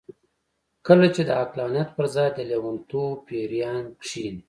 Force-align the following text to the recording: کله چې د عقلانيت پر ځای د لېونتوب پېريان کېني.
کله 0.87 1.07
چې 1.15 1.21
د 1.25 1.31
عقلانيت 1.41 1.89
پر 1.97 2.05
ځای 2.15 2.29
د 2.33 2.39
لېونتوب 2.49 3.13
پېريان 3.27 3.83
کېني. 4.05 4.39